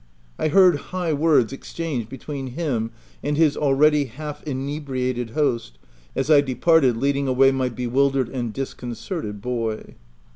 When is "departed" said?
6.41-6.97